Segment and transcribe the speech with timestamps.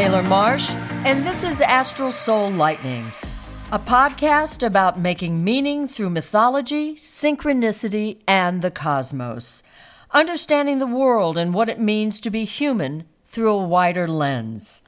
[0.00, 0.70] Taylor Marsh,
[1.04, 3.12] and this is Astral Soul Lightning,
[3.70, 9.62] a podcast about making meaning through mythology, synchronicity, and the cosmos,
[10.12, 14.80] understanding the world and what it means to be human through a wider lens.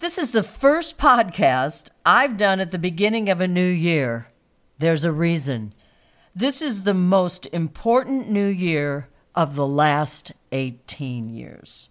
[0.00, 4.32] This is the first podcast I've done at the beginning of a new year.
[4.78, 5.74] There's a reason.
[6.34, 11.88] This is the most important new year of the last 18 years.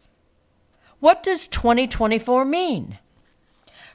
[1.03, 2.97] What does 2024 mean?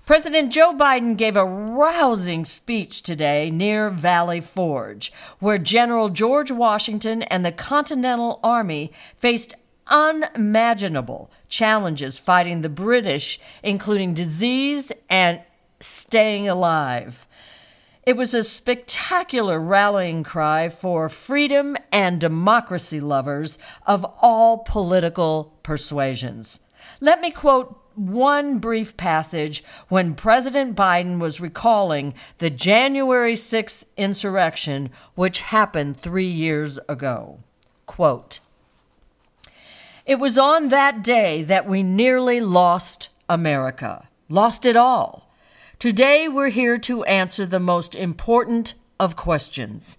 [0.05, 7.23] President Joe Biden gave a rousing speech today near Valley Forge, where General George Washington
[7.23, 9.55] and the Continental Army faced
[9.87, 15.41] unimaginable challenges fighting the British, including disease and
[15.81, 17.27] staying alive.
[18.05, 26.61] It was a spectacular rallying cry for freedom and democracy lovers of all political persuasions.
[27.01, 34.91] Let me quote one brief passage when President Biden was recalling the January 6th insurrection,
[35.15, 37.41] which happened three years ago.
[37.87, 38.41] Quote,
[40.07, 45.31] it was on that day that we nearly lost America, lost it all.
[45.79, 49.99] Today we're here to answer the most important of questions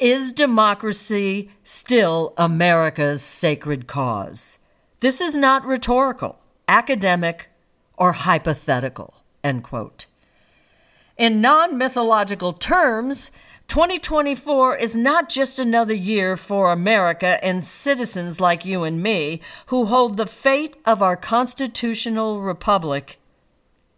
[0.00, 4.57] Is democracy still America's sacred cause?
[5.00, 7.50] This is not rhetorical, academic,
[7.96, 9.14] or hypothetical.
[9.44, 10.06] End quote.
[11.16, 13.30] In non mythological terms,
[13.68, 19.84] 2024 is not just another year for America and citizens like you and me who
[19.84, 23.18] hold the fate of our constitutional republic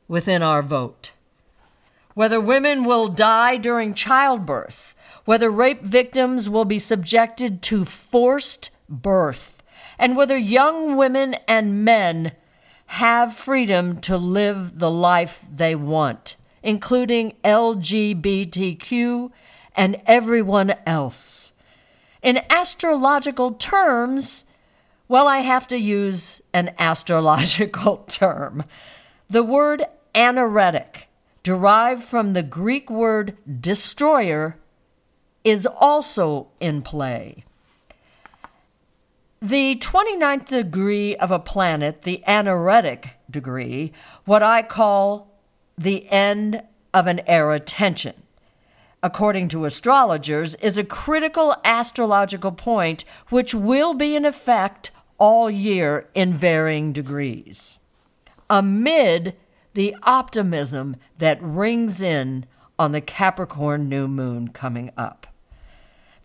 [0.08, 1.12] within our vote.
[2.14, 9.59] Whether women will die during childbirth, whether rape victims will be subjected to forced birth,
[10.00, 12.32] and whether young women and men
[12.86, 19.30] have freedom to live the life they want, including LGBTQ
[19.76, 21.52] and everyone else.
[22.22, 24.46] In astrological terms,
[25.06, 28.64] well, I have to use an astrological term.
[29.28, 31.08] The word anaretic,
[31.42, 34.56] derived from the Greek word destroyer,
[35.44, 37.44] is also in play.
[39.42, 43.90] The 29th degree of a planet, the anaretic degree,
[44.26, 45.32] what I call
[45.78, 46.62] the end
[46.92, 48.22] of an era tension
[49.02, 56.06] according to astrologers, is a critical astrological point which will be in effect all year
[56.14, 57.78] in varying degrees.
[58.50, 59.36] Amid
[59.72, 62.44] the optimism that rings in
[62.78, 65.26] on the Capricorn new moon coming up,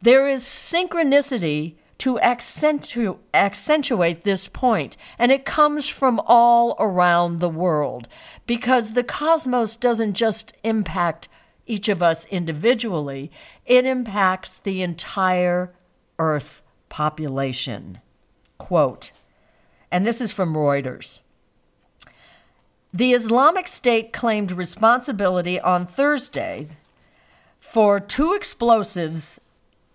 [0.02, 7.50] there is synchronicity to accentu- accentuate this point, and it comes from all around the
[7.50, 8.08] world
[8.46, 11.28] because the cosmos doesn't just impact
[11.66, 13.32] each of us individually,
[13.66, 15.74] it impacts the entire
[16.20, 18.00] Earth population.
[18.58, 19.12] Quote,
[19.92, 21.22] and this is from Reuters.
[22.94, 26.70] The Islamic State claimed responsibility on Thursday
[27.60, 29.40] for two explosives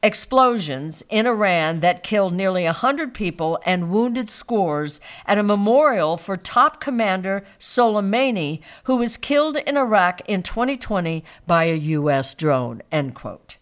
[0.02, 6.36] explosions in Iran that killed nearly 100 people and wounded scores at a memorial for
[6.36, 12.34] top commander Soleimani, who was killed in Iraq in 2020 by a U.S.
[12.34, 12.82] drone.
[12.90, 13.58] End quote.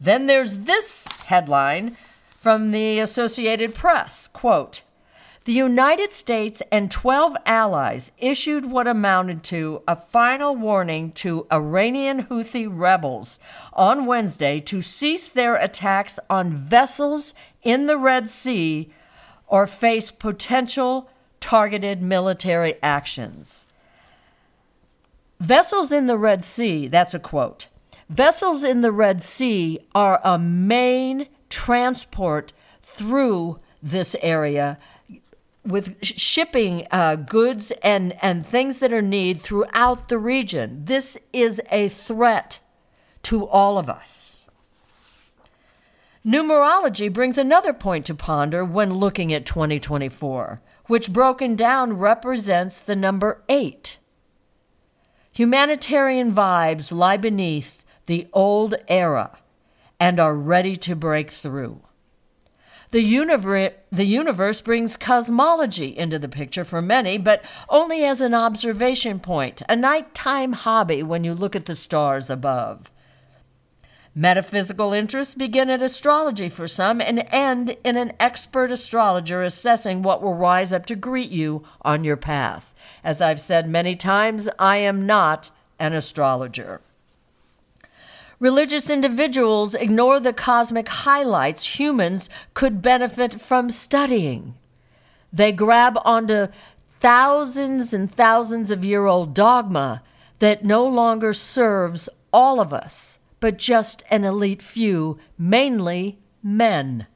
[0.00, 1.96] Then there's this headline
[2.28, 4.82] from the Associated Press quote,
[5.44, 12.26] the United States and 12 allies issued what amounted to a final warning to Iranian
[12.26, 13.38] Houthi rebels
[13.72, 18.92] on Wednesday to cease their attacks on vessels in the Red Sea
[19.46, 23.66] or face potential targeted military actions.
[25.40, 27.68] Vessels in the Red Sea, that's a quote.
[28.10, 32.52] Vessels in the Red Sea are a main transport
[32.82, 34.78] through this area
[35.70, 40.84] with shipping uh, goods and, and things that are needed throughout the region.
[40.84, 42.58] This is a threat
[43.24, 44.46] to all of us.
[46.24, 52.94] Numerology brings another point to ponder when looking at 2024, which broken down represents the
[52.94, 53.96] number eight.
[55.32, 59.38] Humanitarian vibes lie beneath the old era
[59.98, 61.80] and are ready to break through.
[62.92, 68.34] The universe, the universe brings cosmology into the picture for many, but only as an
[68.34, 72.90] observation point, a nighttime hobby when you look at the stars above.
[74.12, 80.20] Metaphysical interests begin at astrology for some and end in an expert astrologer assessing what
[80.20, 82.74] will rise up to greet you on your path.
[83.04, 86.80] As I've said many times, I am not an astrologer.
[88.40, 94.54] Religious individuals ignore the cosmic highlights humans could benefit from studying.
[95.32, 96.48] They grab onto
[96.98, 100.02] thousands and thousands of year old dogma
[100.38, 107.06] that no longer serves all of us but just an elite few, mainly men.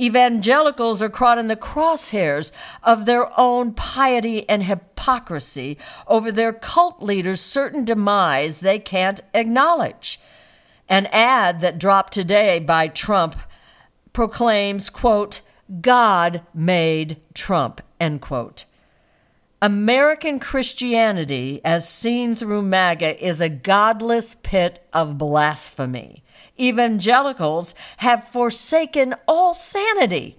[0.00, 2.52] Evangelicals are caught in the crosshairs
[2.82, 5.76] of their own piety and hypocrisy
[6.06, 10.18] over their cult leaders' certain demise they can't acknowledge.
[10.88, 13.36] An ad that dropped today by Trump
[14.12, 15.42] proclaims, quote,
[15.80, 18.64] God made Trump, end quote.
[19.62, 26.22] American Christianity, as seen through MAGA, is a godless pit of blasphemy.
[26.58, 30.38] Evangelicals have forsaken all sanity.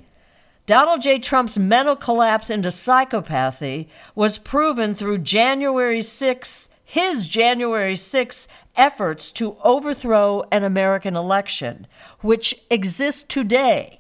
[0.65, 1.19] Donald J.
[1.19, 9.56] Trump's mental collapse into psychopathy was proven through January 6, his January 6 efforts to
[9.63, 11.85] overthrow an American election,
[12.21, 14.00] which exists today,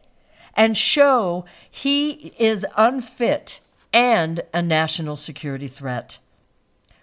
[0.55, 3.59] and show he is unfit
[3.93, 6.19] and a national security threat.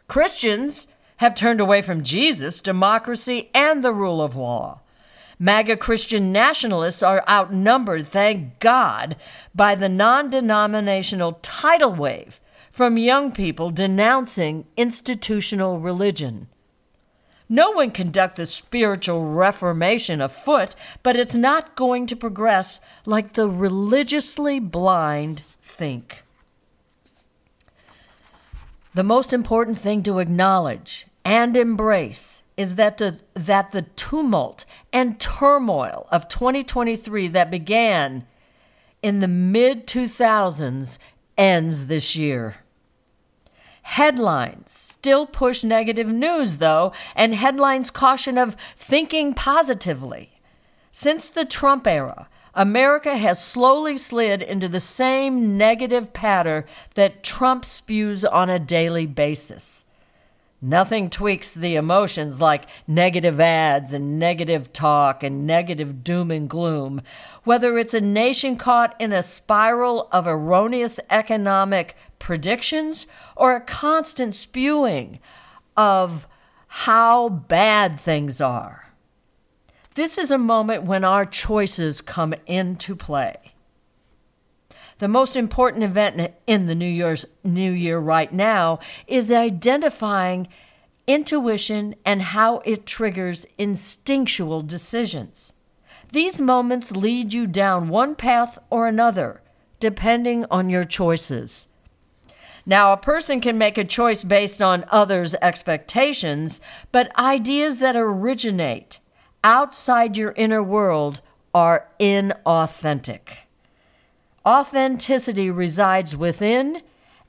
[0.06, 0.87] Christians
[1.19, 4.81] have turned away from Jesus, democracy, and the rule of law.
[5.38, 9.17] MAGA Christian nationalists are outnumbered, thank God,
[9.55, 12.40] by the non denominational tidal wave
[12.73, 16.49] from young people denouncing institutional religion.
[17.49, 23.49] No one conduct the spiritual reformation afoot, but it's not going to progress like the
[23.49, 26.25] religiously blind think.
[28.94, 35.20] The most important thing to acknowledge and embrace is that the, that the tumult and
[35.20, 38.26] turmoil of 2023 that began
[39.02, 40.99] in the mid 2000s
[41.37, 42.64] ends this year.
[43.82, 50.41] Headlines still push negative news, though, and headlines caution of thinking positively.
[50.91, 56.64] Since the Trump era, America has slowly slid into the same negative pattern
[56.94, 59.84] that Trump spews on a daily basis.
[60.60, 67.00] Nothing tweaks the emotions like negative ads and negative talk and negative doom and gloom.
[67.44, 73.06] Whether it's a nation caught in a spiral of erroneous economic predictions
[73.37, 75.20] or a constant spewing
[75.76, 76.26] of
[76.66, 78.88] how bad things are.
[79.99, 83.35] This is a moment when our choices come into play.
[84.99, 88.79] The most important event in the New Year's New Year right now
[89.09, 90.47] is identifying
[91.09, 95.53] intuition and how it triggers instinctual decisions.
[96.12, 99.43] These moments lead you down one path or another,
[99.81, 101.67] depending on your choices.
[102.65, 106.61] Now, a person can make a choice based on others' expectations,
[106.93, 109.01] but ideas that originate
[109.43, 111.20] outside your inner world
[111.55, 113.20] are inauthentic.
[114.46, 116.82] Authenticity resides within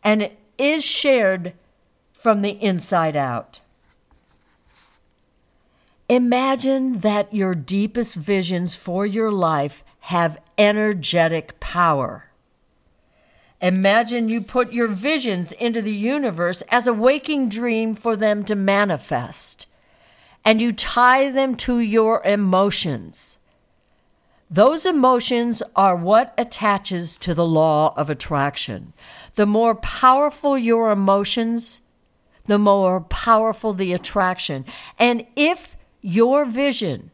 [0.03, 1.53] and is shared
[2.11, 3.61] from the inside out.
[6.07, 12.25] Imagine that your deepest visions for your life have energetic power.
[13.61, 18.55] Imagine you put your visions into the universe as a waking dream for them to
[18.55, 19.67] manifest
[20.43, 23.37] and you tie them to your emotions.
[24.49, 28.93] Those emotions are what attaches to the law of attraction.
[29.35, 31.81] The more powerful your emotions,
[32.45, 34.65] the more powerful the attraction.
[34.97, 37.11] And if your vision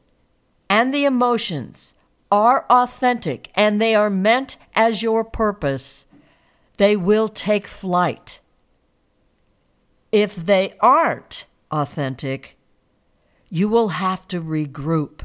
[0.70, 1.94] and the emotions
[2.32, 6.06] are authentic and they are meant as your purpose,
[6.78, 8.40] they will take flight.
[10.12, 12.58] If they aren't authentic,
[13.56, 15.22] you will have to regroup.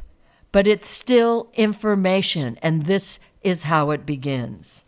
[0.52, 4.84] But it's still information, and this is how it begins.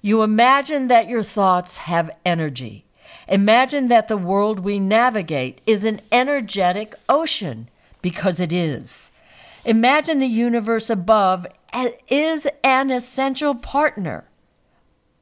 [0.00, 2.86] You imagine that your thoughts have energy.
[3.28, 7.68] Imagine that the world we navigate is an energetic ocean,
[8.00, 9.10] because it is.
[9.66, 11.46] Imagine the universe above
[12.08, 14.24] is an essential partner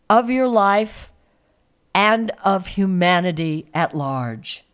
[0.09, 1.11] of your life
[1.93, 4.65] and of humanity at large.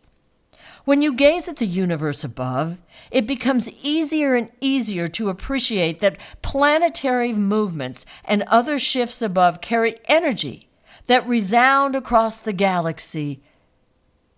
[0.87, 2.77] When you gaze at the universe above,
[3.11, 9.97] it becomes easier and easier to appreciate that planetary movements and other shifts above carry
[10.05, 10.69] energy
[11.07, 13.41] that resound across the galaxy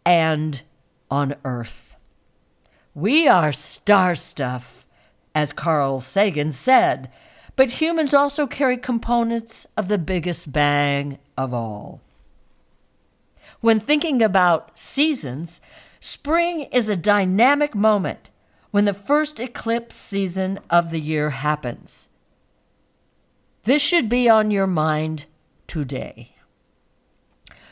[0.03, 0.63] and
[1.11, 1.95] on Earth.
[2.95, 4.87] We are star stuff,
[5.35, 7.11] as Carl Sagan said,
[7.55, 12.01] but humans also carry components of the biggest bang of all.
[13.61, 15.61] When thinking about seasons,
[15.99, 18.29] spring is a dynamic moment
[18.71, 22.07] when the first eclipse season of the year happens.
[23.63, 25.25] This should be on your mind
[25.67, 26.35] today.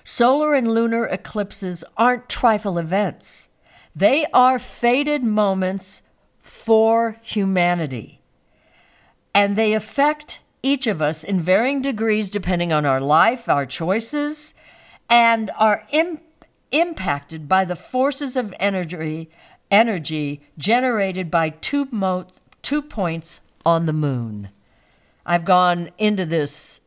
[0.03, 3.49] Solar and lunar eclipses aren't trifle events,
[3.95, 6.01] they are fated moments
[6.39, 8.21] for humanity.
[9.33, 14.53] And they affect each of us in varying degrees depending on our life, our choices,
[15.09, 16.21] and our Im-
[16.71, 19.29] impacted by the forces of energy
[19.69, 22.27] energy generated by two, mo-
[22.61, 24.49] two points on the moon.
[25.25, 26.81] I've gone into this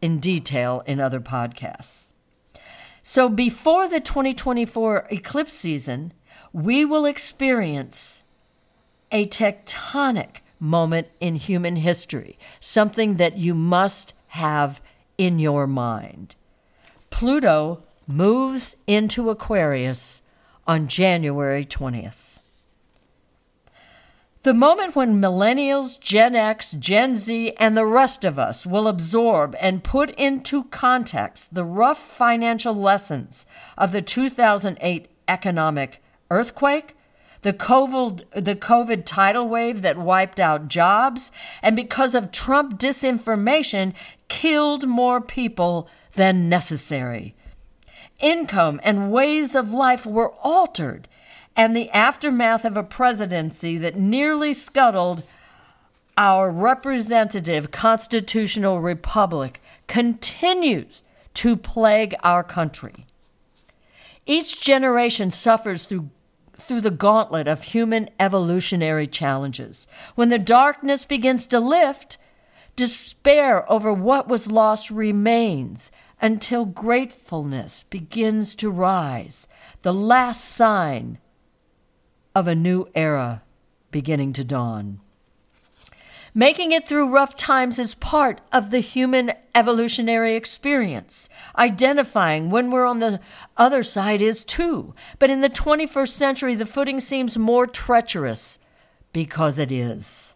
[0.00, 2.06] in detail in other podcasts.
[3.02, 6.12] So before the 2024 eclipse season,
[6.52, 8.22] we will experience
[9.10, 14.80] a tectonic moment in human history, something that you must have
[15.18, 16.36] in your mind.
[17.10, 20.22] Pluto moves into Aquarius
[20.66, 22.32] on January 20th.
[24.44, 29.54] The moment when millennials, Gen X, Gen Z, and the rest of us will absorb
[29.60, 33.46] and put into context the rough financial lessons
[33.78, 36.96] of the 2008 economic earthquake,
[37.42, 41.30] the COVID, the COVID tidal wave that wiped out jobs,
[41.62, 43.94] and because of Trump disinformation,
[44.26, 47.36] killed more people than necessary
[48.22, 51.08] income and ways of life were altered,
[51.54, 55.22] and the aftermath of a presidency that nearly scuttled
[56.16, 61.02] our representative constitutional republic continues
[61.34, 63.06] to plague our country.
[64.26, 66.10] Each generation suffers through
[66.60, 69.88] through the gauntlet of human evolutionary challenges.
[70.14, 72.18] When the darkness begins to lift,
[72.76, 75.90] despair over what was lost remains,
[76.22, 79.48] until gratefulness begins to rise,
[79.82, 81.18] the last sign
[82.34, 83.42] of a new era
[83.90, 85.00] beginning to dawn.
[86.34, 91.28] Making it through rough times is part of the human evolutionary experience.
[91.58, 93.20] Identifying when we're on the
[93.58, 94.94] other side is too.
[95.18, 98.58] But in the 21st century, the footing seems more treacherous
[99.12, 100.34] because it is.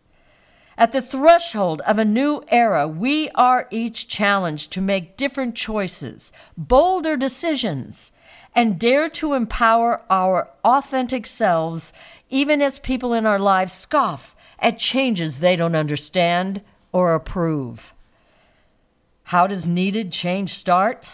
[0.78, 6.32] At the threshold of a new era, we are each challenged to make different choices,
[6.56, 8.12] bolder decisions,
[8.54, 11.92] and dare to empower our authentic selves,
[12.28, 16.60] even as people in our lives scoff at changes they don't understand
[16.92, 17.94] or approve.
[19.24, 21.10] How does needed change start?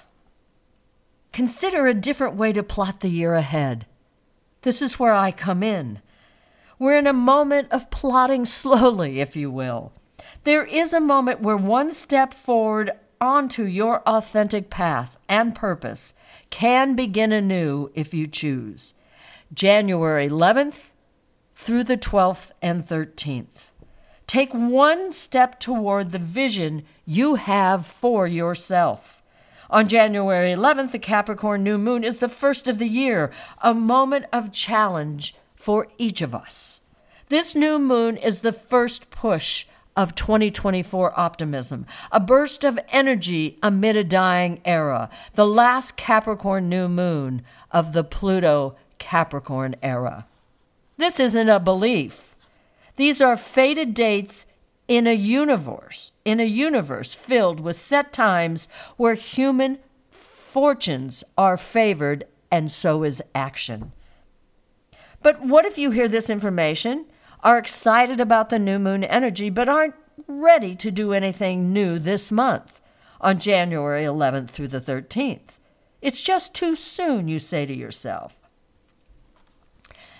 [1.33, 3.87] Consider a different way to plot the year ahead.
[4.63, 6.01] This is where I come in.
[6.83, 9.93] We're in a moment of plotting slowly, if you will.
[10.43, 16.13] There is a moment where one step forward onto your authentic path and purpose
[16.51, 18.95] can begin anew if you choose.
[19.55, 20.91] January 11th
[21.55, 23.71] through the 12th and 13th.
[24.27, 29.23] Take one step toward the vision you have for yourself.
[29.71, 33.31] On January 11th, the Capricorn new moon is the first of the year,
[33.63, 36.81] a moment of challenge for each of us.
[37.29, 39.65] This new moon is the first push
[39.97, 46.89] of 2024 optimism, a burst of energy amid a dying era, the last Capricorn new
[46.89, 50.27] moon of the Pluto Capricorn era.
[50.97, 52.35] This isn't a belief.
[52.97, 54.47] These are fated dates
[54.89, 58.67] in a universe, in a universe filled with set times
[58.97, 59.79] where human
[60.11, 63.93] fortunes are favored and so is action.
[65.23, 67.07] But what if you hear this information
[67.43, 69.95] are excited about the new moon energy but aren't
[70.27, 72.81] ready to do anything new this month
[73.21, 75.59] on January 11th through the 13th.
[76.01, 78.41] It's just too soon, you say to yourself.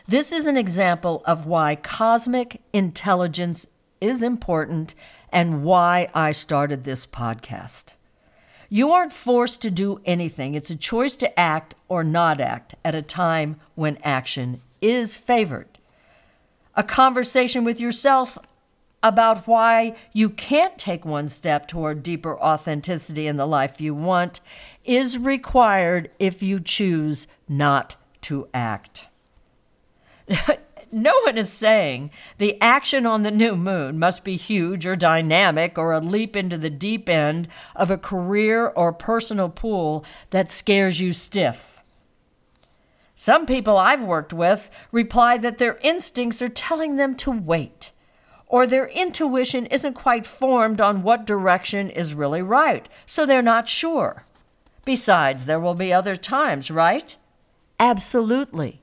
[0.07, 3.67] This is an example of why cosmic intelligence
[4.01, 4.95] is important
[5.31, 7.95] and why I started this podcast.
[8.69, 10.55] You aren't forced to do anything.
[10.55, 15.73] It's a choice to act or not act at a time when action is favored
[16.75, 18.39] a conversation with yourself
[19.03, 24.41] about why you can't take one step toward deeper authenticity in the life you want
[24.85, 29.09] is required if you choose not to act.
[30.93, 35.77] no one is saying the action on the new moon must be huge or dynamic
[35.77, 41.01] or a leap into the deep end of a career or personal pool that scares
[41.01, 41.82] you stiff.
[43.23, 47.93] Some people I've worked with reply that their instincts are telling them to wait,
[48.49, 53.69] or their intuition isn't quite formed on what direction is really right, so they're not
[53.69, 54.25] sure.
[54.85, 57.17] Besides, there will be other times, right?
[57.79, 58.83] Absolutely.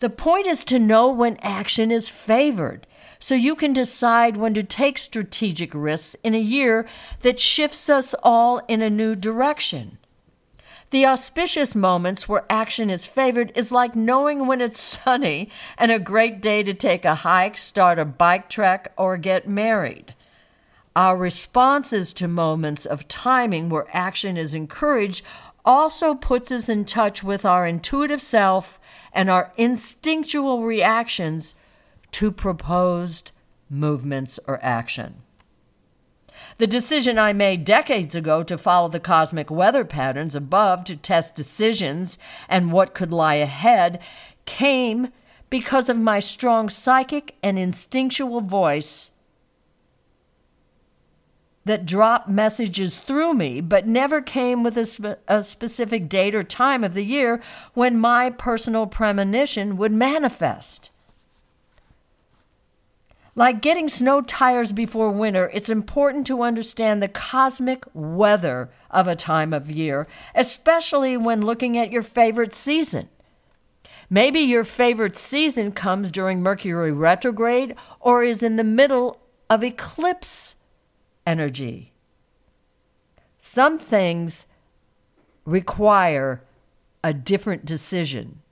[0.00, 2.86] The point is to know when action is favored
[3.18, 6.86] so you can decide when to take strategic risks in a year
[7.22, 9.96] that shifts us all in a new direction.
[10.90, 15.98] The auspicious moments where action is favored is like knowing when it's sunny and a
[15.98, 20.14] great day to take a hike, start a bike trek, or get married.
[20.96, 25.24] Our responses to moments of timing where action is encouraged
[25.64, 28.80] also puts us in touch with our intuitive self
[29.12, 31.54] and our instinctual reactions
[32.12, 33.32] to proposed
[33.68, 35.22] movements or action.
[36.58, 41.34] The decision I made decades ago to follow the cosmic weather patterns above to test
[41.34, 42.18] decisions
[42.48, 44.00] and what could lie ahead
[44.44, 45.08] came
[45.50, 49.10] because of my strong psychic and instinctual voice
[51.68, 56.42] that dropped messages through me, but never came with a, spe- a, specific date or
[56.42, 57.42] time of the year
[57.74, 60.90] when my personal premonition would manifest.
[63.38, 69.14] Like getting snow tires before winter, it's important to understand the cosmic weather of a
[69.14, 73.08] time of year, especially when looking at your favorite season.
[74.10, 80.56] Maybe your favorite season comes during Mercury retrograde or is in the middle of eclipse
[81.24, 81.92] energy.
[83.38, 84.48] Some things
[85.44, 86.42] require
[87.04, 88.42] a different decision.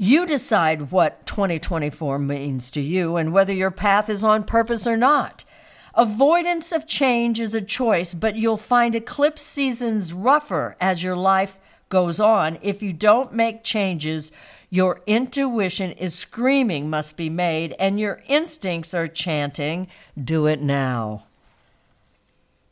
[0.00, 4.96] You decide what 2024 means to you and whether your path is on purpose or
[4.96, 5.44] not.
[5.92, 11.58] Avoidance of change is a choice, but you'll find eclipse seasons rougher as your life
[11.88, 12.58] goes on.
[12.62, 14.30] If you don't make changes,
[14.70, 19.88] your intuition is screaming must be made, and your instincts are chanting,
[20.22, 21.24] do it now.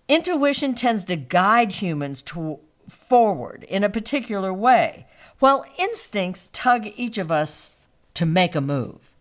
[0.09, 5.07] Intuition tends to guide humans to forward in a particular way
[5.38, 7.70] while instincts tug each of us
[8.14, 9.12] to make a move.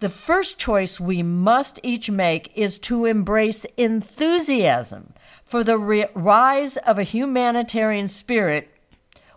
[0.00, 5.14] The first choice we must each make is to embrace enthusiasm
[5.44, 8.68] for the re- rise of a humanitarian spirit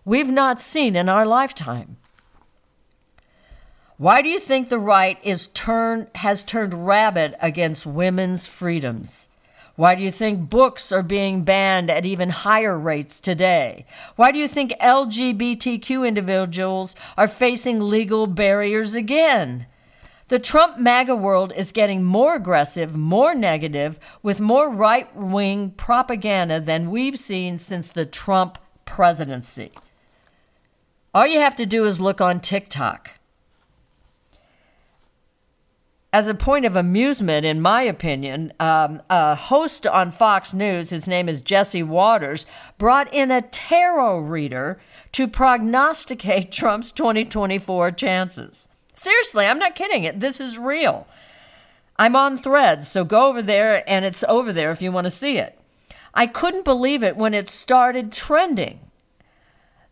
[0.04, 1.98] we've not seen in our lifetime.
[3.98, 9.28] Why do you think the right is turn, has turned rabid against women's freedoms?
[9.78, 13.86] Why do you think books are being banned at even higher rates today?
[14.16, 19.68] Why do you think LGBTQ individuals are facing legal barriers again?
[20.30, 26.60] The Trump MAGA world is getting more aggressive, more negative, with more right wing propaganda
[26.60, 29.72] than we've seen since the Trump presidency.
[31.14, 33.12] All you have to do is look on TikTok
[36.14, 41.08] as a point of amusement, in my opinion, um, a host on Fox News, his
[41.08, 42.46] name is Jesse Watters,
[42.78, 44.80] brought in a tarot reader
[45.12, 48.70] to prognosticate Trump's 2024 chances.
[48.96, 50.20] Seriously, I'm not kidding it.
[50.20, 51.08] This is real.
[51.98, 55.12] I'm on threads, so go over there and it's over there if you want to
[55.12, 55.60] see it.
[56.14, 58.80] I couldn't believe it when it started trending.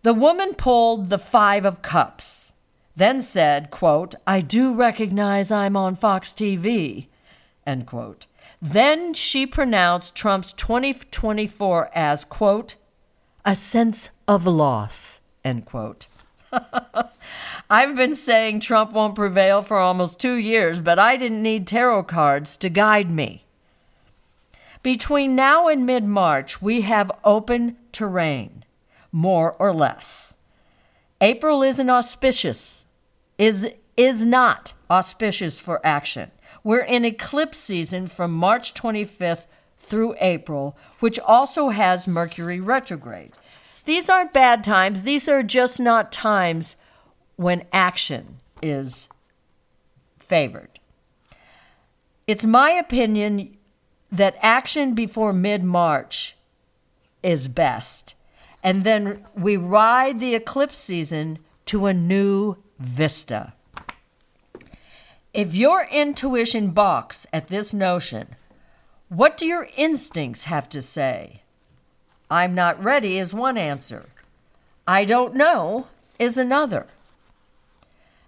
[0.04, 2.44] The woman pulled the Five of Cups
[2.95, 7.08] then said, quote, I do recognize I'm on Fox TV,
[7.65, 8.25] end quote.
[8.62, 12.75] Then she pronounced Trump's 2024 as, quote,
[13.43, 16.08] a sense of loss, end quote.
[17.69, 22.03] I've been saying Trump won't prevail for almost two years, but I didn't need tarot
[22.03, 23.43] cards to guide me.
[24.81, 28.63] Between now and mid March, we have open terrain,
[29.12, 30.34] more or less.
[31.19, 32.85] April isn't auspicious
[33.38, 33.67] is
[33.98, 36.32] is not auspicious for action.
[36.63, 39.45] We're in eclipse season from March 25th
[39.78, 43.32] through April, which also has Mercury retrograde.
[43.86, 46.76] These aren't bad times, these are just not times
[47.36, 49.08] when action is
[50.19, 50.80] favored.
[52.28, 53.56] It's my opinion
[54.12, 56.36] that action before mid March
[57.21, 58.15] is best.
[58.63, 63.53] And then we ride the eclipse season to a new vista.
[65.33, 68.35] If your intuition balks at this notion,
[69.09, 71.41] what do your instincts have to say?
[72.29, 74.05] I'm not ready is one answer.
[74.88, 76.88] I don't know is another.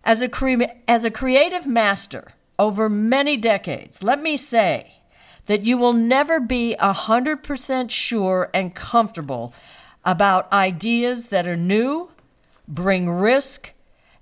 [0.04, 5.00] As a, cre- as a creative master over many decades, let me say
[5.46, 9.54] that you will never be 100% sure and comfortable
[10.06, 12.10] about ideas that are new,
[12.68, 13.72] bring risk,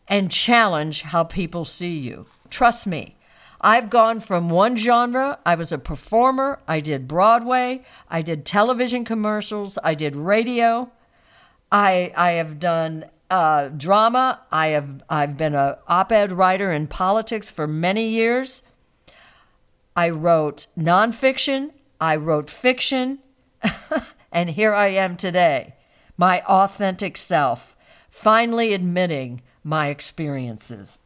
[0.08, 2.26] and challenge how people see you.
[2.50, 3.16] Trust me,
[3.62, 9.04] I've gone from one genre, I was a performer, I did Broadway, I did television
[9.04, 10.92] commercials, I did radio,
[11.72, 16.88] I, I have done uh, drama, I have, I've been an op ed writer in
[16.88, 18.62] politics for many years.
[19.96, 23.20] I wrote nonfiction, I wrote fiction,
[24.32, 25.76] and here I am today,
[26.18, 27.76] my authentic self,
[28.10, 31.00] finally admitting my experiences.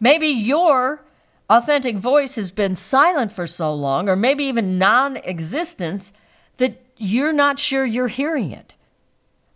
[0.00, 1.04] Maybe your
[1.48, 6.12] authentic voice has been silent for so long, or maybe even non existence,
[6.56, 8.74] that you're not sure you're hearing it.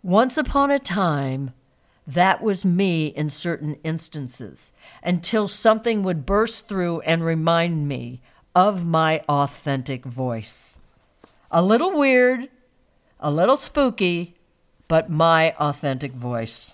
[0.01, 1.51] Once upon a time,
[2.07, 4.71] that was me in certain instances,
[5.03, 8.21] until something would burst through and remind me
[8.55, 10.77] of my authentic voice.
[11.51, 12.47] A little weird,
[13.19, 14.35] a little spooky,
[14.87, 16.73] but my authentic voice.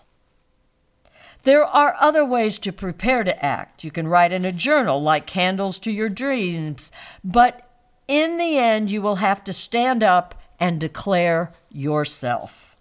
[1.45, 3.83] There are other ways to prepare to act.
[3.83, 6.91] You can write in a journal, like candles to your dreams,
[7.23, 7.69] but
[8.07, 12.75] in the end, you will have to stand up and declare yourself.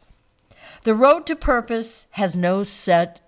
[0.84, 3.20] The road to purpose has no set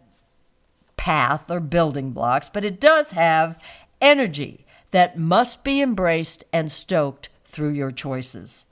[0.97, 3.61] path or building blocks, but it does have
[4.01, 8.65] energy that must be embraced and stoked through your choices.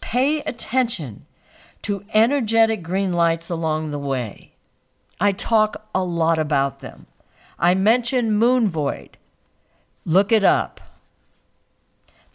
[0.00, 1.26] Pay attention
[1.82, 4.55] to energetic green lights along the way.
[5.20, 7.06] I talk a lot about them.
[7.58, 9.16] I mention moon void.
[10.04, 10.80] Look it up.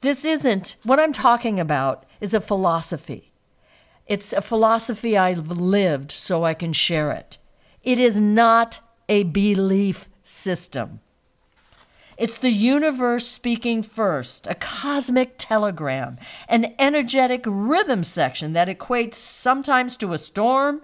[0.02, 3.32] This isn't what I'm talking about is a philosophy.
[4.08, 7.38] It's a philosophy I've lived so I can share it.
[7.84, 11.02] It is not a belief system.
[12.18, 16.18] It's the universe speaking first, a cosmic telegram,
[16.48, 20.82] an energetic rhythm section that equates sometimes to a storm,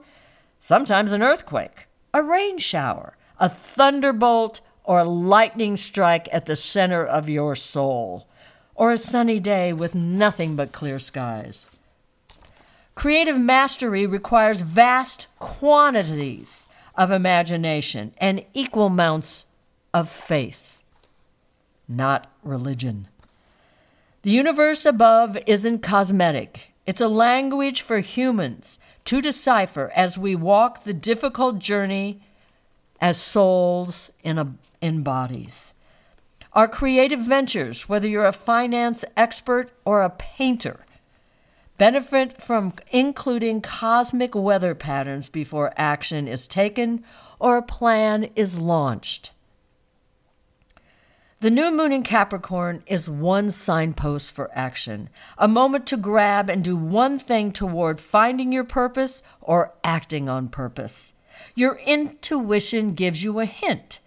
[0.60, 7.06] sometimes an earthquake a rain shower, a thunderbolt, or a lightning strike at the center
[7.06, 8.28] of your soul,
[8.76, 11.70] or a sunny day with nothing but clear skies.
[12.96, 19.46] Creative mastery requires vast quantities of imagination and equal amounts
[19.94, 20.82] of faith,
[21.88, 23.08] not religion.
[24.24, 26.74] The universe above isn't cosmetic.
[26.86, 32.22] It's a language for humans to decipher as we walk the difficult journey
[33.00, 35.74] as souls in, a, in bodies.
[36.52, 40.86] Our creative ventures, whether you're a finance expert or a painter,
[41.78, 47.02] benefit from including cosmic weather patterns before action is taken
[47.40, 49.32] or a plan is launched.
[51.40, 56.64] The new moon in Capricorn is one signpost for action, a moment to grab and
[56.64, 61.14] do one thing toward finding your purpose or acting on purpose.
[61.54, 64.00] Your intuition gives you a hint.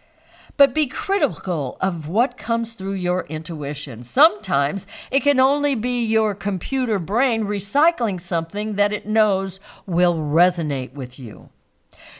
[0.57, 4.03] But be critical of what comes through your intuition.
[4.03, 10.95] Sometimes it can only be your computer brain recycling something that it knows will resonate
[10.95, 11.51] with you.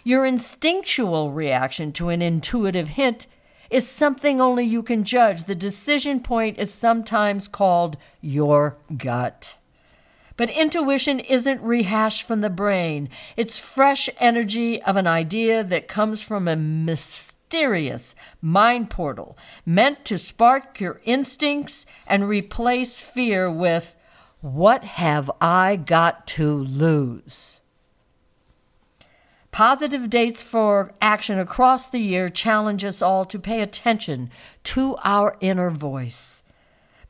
[0.05, 3.27] Your instinctual reaction to an intuitive hint
[3.71, 5.45] is something only you can judge.
[5.45, 9.57] The decision point is sometimes called your gut.
[10.37, 13.09] But intuition isn't rehashed from the brain.
[13.37, 20.19] It's fresh energy of an idea that comes from a mysterious mind portal meant to
[20.19, 23.97] spark your instincts and replace fear with,
[24.41, 27.60] What have I got to lose?
[29.53, 34.31] Positive dates for action across the year challenge us all to pay attention
[34.65, 36.43] to our inner voice.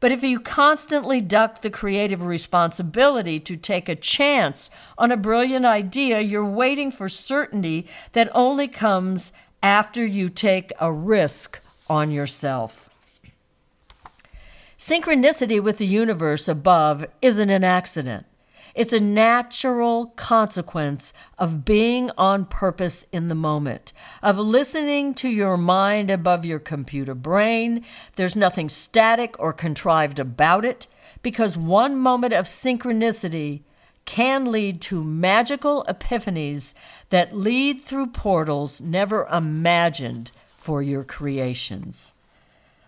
[0.00, 5.66] But if you constantly duck the creative responsibility to take a chance on a brilliant
[5.66, 12.88] idea, you're waiting for certainty that only comes after you take a risk on yourself.
[14.78, 18.24] Synchronicity with the universe above isn't an accident.
[18.74, 25.56] It's a natural consequence of being on purpose in the moment, of listening to your
[25.56, 27.84] mind above your computer brain.
[28.16, 30.86] There's nothing static or contrived about it
[31.22, 33.62] because one moment of synchronicity
[34.04, 36.74] can lead to magical epiphanies
[37.10, 42.12] that lead through portals never imagined for your creations.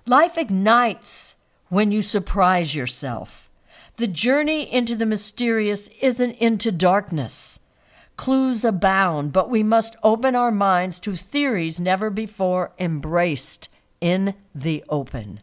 [0.06, 1.36] Life ignites
[1.68, 3.48] when you surprise yourself.
[3.96, 7.58] The journey into the mysterious isn't into darkness.
[8.16, 13.68] Clues abound, but we must open our minds to theories never before embraced
[14.00, 15.40] in the open.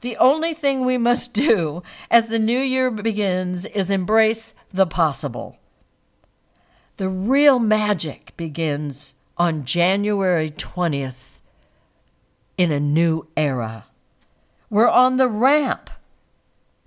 [0.00, 5.56] The only thing we must do as the new year begins is embrace the possible.
[6.98, 11.40] The real magic begins on January 20th
[12.58, 13.86] in a new era.
[14.70, 15.90] We're on the ramp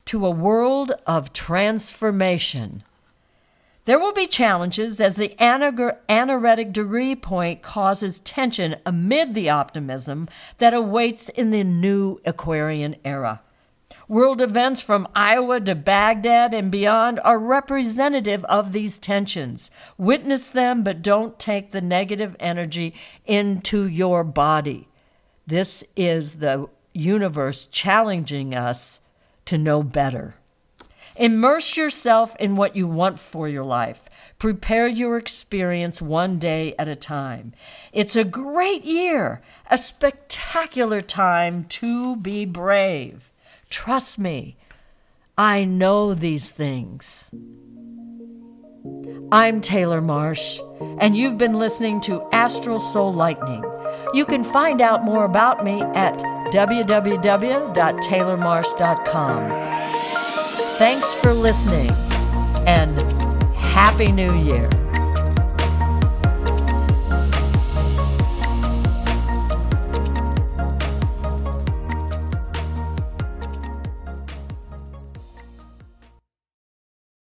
[0.06, 2.84] to a world of transformation.
[3.86, 5.36] There will be challenges as the
[6.10, 13.42] anaretic degree point causes tension amid the optimism that awaits in the new Aquarian era.
[14.08, 19.70] World events from Iowa to Baghdad and beyond are representative of these tensions.
[19.98, 22.94] Witness them, but don't take the negative energy
[23.26, 24.88] into your body.
[25.48, 29.00] This is the universe challenging us
[29.46, 30.36] to know better.
[31.18, 34.10] Immerse yourself in what you want for your life.
[34.38, 37.54] Prepare your experience one day at a time.
[37.94, 43.32] It's a great year, a spectacular time to be brave.
[43.70, 44.58] Trust me,
[45.38, 47.30] I know these things.
[49.32, 50.60] I'm Taylor Marsh,
[51.00, 53.64] and you've been listening to Astral Soul Lightning.
[54.14, 56.20] You can find out more about me at
[56.52, 59.50] www.taylormarsh.com.
[60.78, 61.90] Thanks for listening,
[62.68, 63.00] and
[63.56, 64.70] Happy New Year.